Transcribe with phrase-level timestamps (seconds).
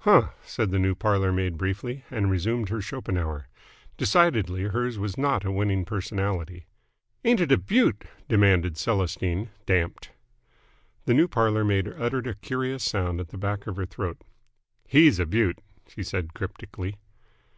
[0.00, 3.48] "Huh!" said the new parlour maid briefly, and resumed her Schopenhauer.
[3.96, 6.66] Decidedly hers was not a winning personality.
[7.24, 10.10] "Ain't it a beaut?" demanded Celestine, damped.
[11.06, 14.20] The new parlour maid uttered a curious sound at the back of her throat.
[14.86, 16.96] "He's a beaut!" she said cryptically.